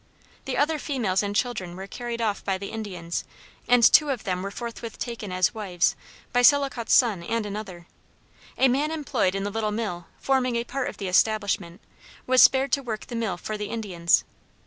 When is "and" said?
1.21-1.35, 3.67-3.83, 7.21-7.45